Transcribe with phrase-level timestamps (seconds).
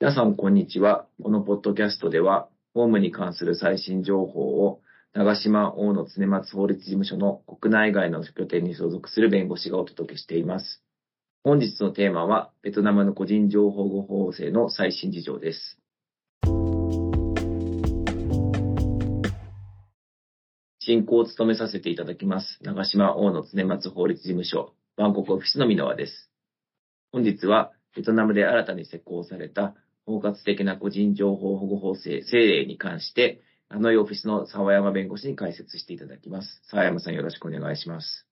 [0.00, 1.08] 皆さん、こんにちは。
[1.20, 4.80] このポッドキャストでは、法務に関する最新情報を、
[5.12, 10.84] 長島大野常松法律事務所の国内外の拠点に所属する弁護士がお届けしています。
[11.42, 15.80] 本日のテーマは、ベトナムの個人情報保護法制の最新事情です。
[20.78, 26.30] 進行を務めさせていただきます、長島大野常松法律事務所、バンコクオフィスの箕輪です。
[27.10, 29.74] 本日は、ベトナムで新たに施行された
[30.08, 36.62] 包括的な個人情報保護法制制例に関して、あのオフィスの沢山弁護士に解説していただきます。
[36.70, 38.26] 沢山さんよろしくお願いします。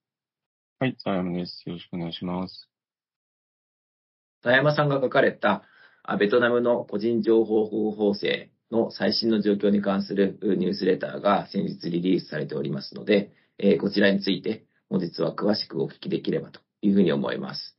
[0.80, 1.62] はい、沢山です。
[1.66, 2.70] よろしくお願いします。
[4.42, 5.64] 沢山さんが書かれた、
[6.18, 13.32] ベトナムの個人情報保護法制の最新の状況に関するニュースレターが先日リリースされておりますので、
[13.80, 17.75] こちらについて本日は詳しくお聞きできればというふうに思います。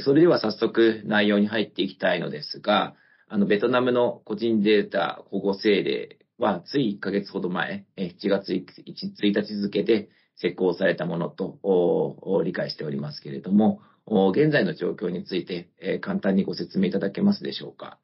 [0.00, 2.94] それでは早速内容に入っていきたいのですが、
[3.28, 17.98] あの、ベトナムの個人データ保護制例は、つい1ヶ月ほど前、7月1日付で施行されたものと理解しておりますけれども、現在の状況について、簡単にご説明いただけますでしょうか？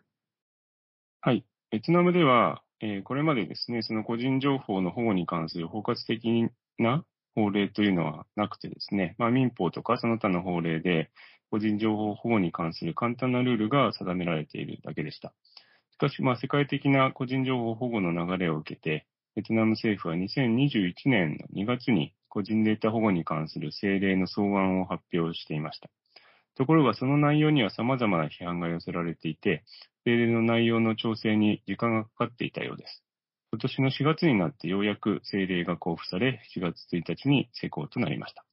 [1.21, 1.45] はい。
[1.71, 2.63] ベトナムでは、
[3.05, 7.05] これまでですね、その個人情報の保護に関する包括的な
[7.45, 11.11] 法令というのはなくてですね、まあ、民法とかその他の法令で、
[11.51, 15.33] 個人情報保護に関する簡単なルールが定められているだけでした。
[15.93, 25.91] しかし、まあ、世界的な個人情報保護の流れを受けて、ベトナム政府は2021年の2月に個人データ保護に関する政令の草案を発表していました。
[26.57, 29.65] ところが、その内容には様々な批判が寄せられていて、
[30.05, 33.03] 政令の内容の調整に時間がかかっていたようです。
[33.53, 38.45] 今年の4月になってようやく政令が交付され、7月1日に施行となりました。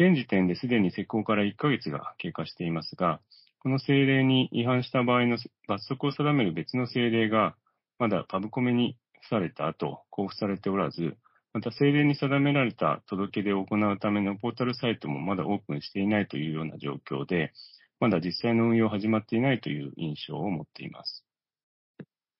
[0.00, 3.20] 現時点ですでに施行から1ヶ月が経過していますが、
[3.60, 7.54] この政令に違反した場合の罰則を定める別の政令が、
[8.00, 11.16] まだパブコメに付された後、交付されておらず、
[11.52, 17.52] また政令に定められた届け出を行うためのポータルサイトもまだオープンしていないというような状況で、
[18.00, 21.24] まだ実際の運用始まっていないという印象を持っています。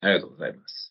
[0.01, 0.88] ありがとうございます。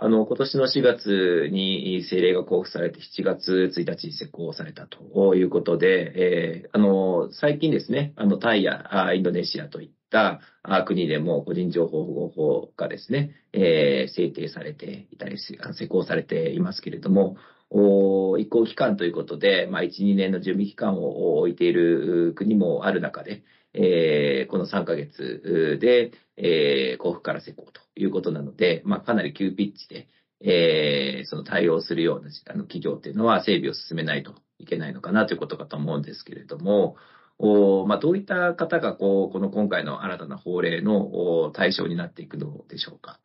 [0.00, 10.40] あの、今年の4月に政令が交付されて7月1日に施行されたということで、えー、あの、最近ですね、あの、タイやインドネシアといった
[10.86, 17.36] 国でも個人情報保護法がですね、えー、制定されていたり、施行されていますけれども、
[17.70, 23.42] お移行期間ということで、まあ、1、2年の準備期間を置いている国もある中で、
[23.80, 30.08] えー、この3ヶ月で、えー、交付から施行ということなので、まあ、かなり急ピッチで、
[30.40, 36.96] えー、その対応するようなあの企業っていうのは整備を進めないといけないのかなということかと思うんですけれども、
[37.38, 43.20] おまあ、どういった方がこうこの今回の新たな法令の対象になっていくのでしょうか？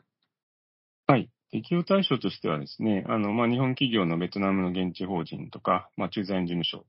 [1.07, 1.29] はい。
[1.51, 6.85] 適用対象としてはですね、あの、まあ、日本企業のベトナムの現地法人とか、まあ、駐在員事務所、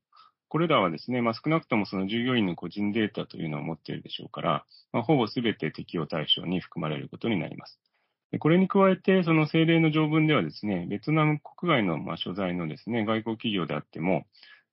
[0.55, 7.81] これらはですね、まあ、少なくともその従業員の個人データというのを持っているでしょうから、まあ、ほぼすべて適用対象に含まれることになります。
[8.39, 14.27] これに加えて、その政令の条文ではですね、ベトナム国外のま所在のですね、外国企業であっても、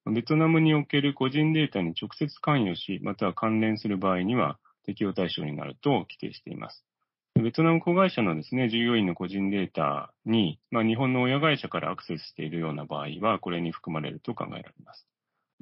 [0.06, 6.86] ベトナムにおける個人データに直接関与し、または関連する場合には適用対象になると規定しています。
[7.34, 15.08] ベトナム子会社のですね、従業員の個人データに、まあ、日本の親会社からアクセスしているような場合は、これに含まれると考えられます。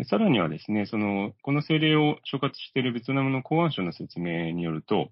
[0.06, 5.10] さらにはですね、その、この政令を所轄しているベトナムの公安省の説明によると、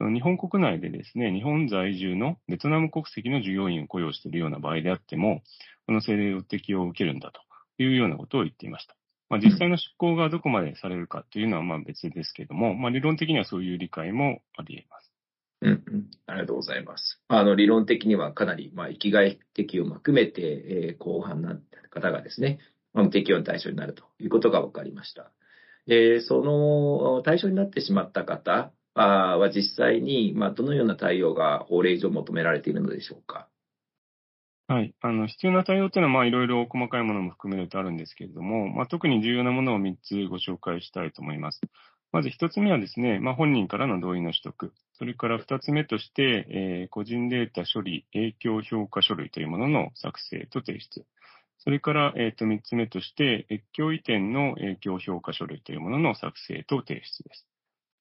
[0.00, 5.42] 日本国内でですね、日本在住のベトナム国籍の従業員を雇用しているような場合であっても、
[5.86, 7.40] この政令を適用を受けるんだと
[7.82, 8.96] いうようなことを言っていました。
[9.30, 15.12] まあ、実際の執行がどこまでされるかというのはまあ別ですけれども、まあ、理論的にはそういう理解もあり得ます。
[15.62, 17.20] うん、うん、ありがとうございます。
[17.28, 21.58] あの、理論的にはかなり、まあ、生きがい適用も含めて、えー、後半な
[21.90, 22.58] 方がですね、
[23.10, 25.30] 適用の対象になるということが分かりました。
[25.86, 33.48] で、その対象になってしまった方は実際に、まあ、どのような対応が法令上求められているのでしょうか？
[34.66, 34.94] はい。
[35.02, 41.60] あの、必要な対応というのは、いろいろ細かいものも含めるとあるんですけれども、まあ、特に重要なものを3つご紹介したいと思います。
[42.12, 44.72] まず1つ目はですね、まあ、本人からの同意の取得。
[44.94, 51.04] それから2つ目として、えー、個人データ処理影響評価書類というものの作成と提出。
[51.58, 57.46] それから、えっ、ー、と、3つ目として、越境移転の影響評価書類というものの作成と提出です。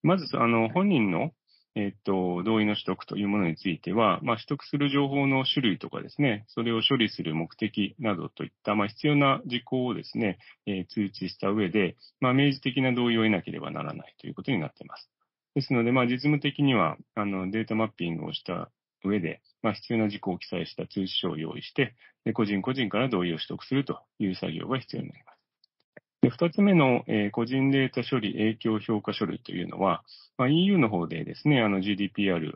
[0.02, 1.32] まず、あの、本人の、
[1.76, 15.10] えっ、ー、と、同意の取得というものについては、まあ、取得する情報の種類とかですね、それを処理する目的などといった、まあ、必要な事項をですね、えー、通知した上で、まあ、明示的な同意を得なければならないということになっています。
[15.56, 18.70] ですので、まあ、実務的には、あの、データマッピングをした
[19.04, 21.95] 上で、まあ、必要な事項を記載した通知書を用意して、
[22.25, 25.39] で個人個人から同意を取得するという作業が必要になります。
[26.21, 30.04] で二つ目の、えー、個人データ処理影響評価書類というのは、
[30.38, 32.54] まあ、EU の方でですね、あの GDPR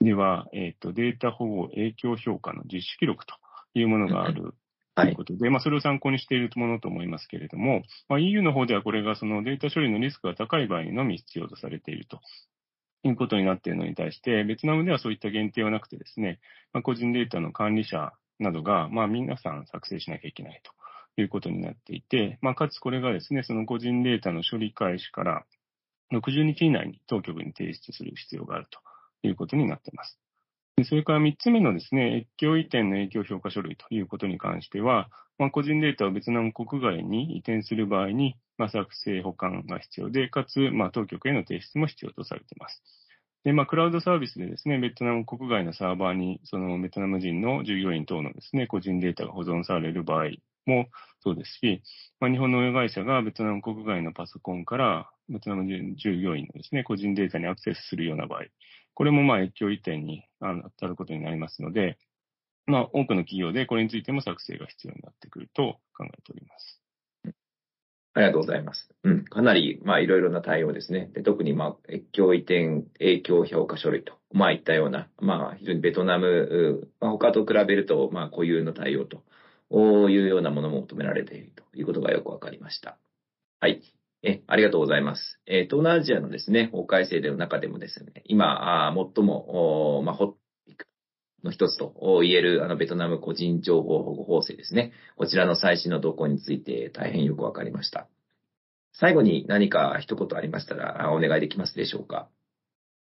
[0.00, 3.34] では、えっ、ー、と、データ保護影響評価の実施記録と
[3.74, 4.54] いうものがある
[4.94, 12.20] ということで、はい、まあ、それを参考にしているものと思いますけれども、まあ、EU の方ではこれがそのデータ処理のリスクが高い場合のみ必要とされていると
[13.06, 16.40] いうことになっているのに対して、ベトナムではそういった限定はなくてですね、
[16.72, 25.44] まあ、個人データの管理者などが、まあ、皆さん作成しなきゃいけないということになっていて、まあ、かつこれがですね、その個人データの処理開始から
[26.12, 30.18] 60日以内に当局に提出する必要があるということになっています。
[30.84, 35.08] それから3つ目のですね、越境移転の影響評価書類ということに関しては、
[35.52, 42.82] 個人データをベトナム国外に移転する場合に、作成保管が必要で、かつ、当局への提出も必要とされています。
[43.68, 50.30] クラウドサービスでですね、ベトナム国外のサーバーに、そのベトナム人の従業員等のですね、個人データが保存される場合
[50.66, 50.88] も
[51.20, 51.82] そうですし、
[52.20, 58.40] 日本の親会社がベトナム国外のパソコンからベトナム従業員のですね、個人データにアクセスするような場合、
[58.96, 61.98] これもまあ越境移転に当たることになりますので、
[62.64, 66.80] まあ、多くの企業でこれについても作成が必要になってくると考えております。
[68.14, 68.88] ありがとうございます。
[69.04, 69.24] うん。
[69.24, 71.10] かなり、まあ、いろいろな対応ですね。
[71.12, 79.22] で特に、まあ、越境移転影響評価書類と、まあ、いったような、まあ、非常にベトナム、まあ、他と比べると、まあ、固有の対応と
[80.08, 82.96] いうようなものも求められているということがよくわかりました。
[83.60, 83.82] はい。
[84.28, 85.40] え、ありがとうございます。
[85.46, 90.32] え東南アジアのですね、法改正での中でもですね、今、あ最も、まあ、ホッ
[91.44, 94.92] の一つと言える、あの、ベトナム個人情報保護法制ですね。
[95.16, 98.08] こちらの最新の動向について大変よくわかりました。
[98.92, 102.28] 最後に何か一言ありましたら、お願いできますでしょうか？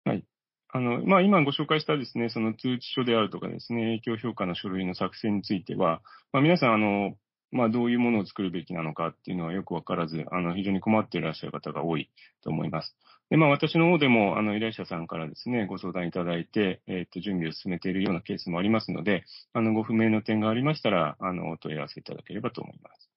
[0.04, 0.24] はい。
[0.70, 6.02] あの、まあ、今ご紹介したですね、その通知書であるとかですね、影響評価の書類の作成については、
[6.32, 7.16] まあ、皆さん、あの、
[7.50, 12.10] まあ、どういうものを作るべきなのかっていうのはよくわからず、あの、非常に困っていらっしゃる方が多い
[12.42, 12.94] と思います。
[13.30, 23.10] で、まあ、私の方でも、あの、依頼者さんからですね、ご相談いただいて、えっ、と、準備を進めているようなケースもありますので、あの、ご不明の点がありましたら、あの、お問い合わせいただければと思います。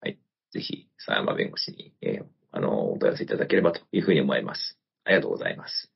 [0.00, 0.18] はい。
[0.52, 4.78] ぜひ、佐山弁護士に、えー、あの、お問い合わせいただければというふうに思います。
[5.04, 5.90] ありがとうございます。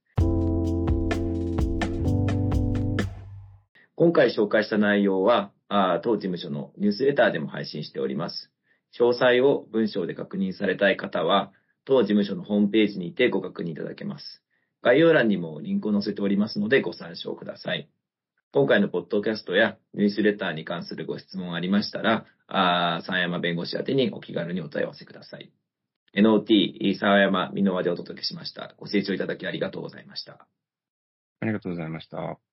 [3.95, 8.51] 今回紹介した内容は、あ当事務所のニュースレターでも配信しております。
[8.99, 11.53] 詳細を文章で確認されたい方は、
[11.85, 14.43] 当事務所のホームページにてご確認いただけます。
[14.83, 17.89] 概要欄にもリンクを載せておりますのでご参照ください。
[18.53, 25.53] 今回のポッドキャストやニュースレターに関するご質問ありましたら、あ三山弁護士宛てにお気軽にお問い合わせください。
[26.17, 28.75] NOT 沢山美濃和でお届けしました。
[28.77, 30.49] ご清聴いただきありがとうございました。
[31.39, 32.50] ありがとうございました。